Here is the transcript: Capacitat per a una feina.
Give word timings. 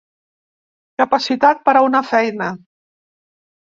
Capacitat 1.03 1.63
per 1.69 1.79
a 1.79 1.87
una 1.93 2.05
feina. 2.11 2.53